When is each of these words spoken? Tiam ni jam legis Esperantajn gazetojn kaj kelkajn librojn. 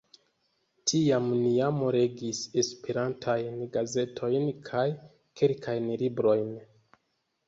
Tiam 0.91 1.25
ni 1.41 1.49
jam 1.57 1.75
legis 1.95 2.39
Esperantajn 2.61 3.59
gazetojn 3.75 4.47
kaj 4.71 4.87
kelkajn 5.43 5.91
librojn. 6.05 6.49